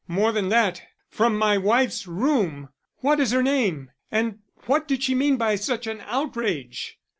[0.07, 0.81] More than that,
[1.11, 2.69] from my wife's room.
[3.01, 6.97] What is her name and what did she mean by such an outrage?"